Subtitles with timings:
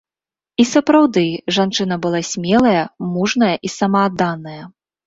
[0.63, 1.23] І сапраўды,
[1.57, 2.83] жанчына была смелая,
[3.15, 4.61] мужная і самаадданая.